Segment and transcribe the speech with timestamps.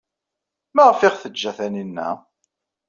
[0.75, 2.09] Maɣef ay aɣ-teǧǧa Taninna?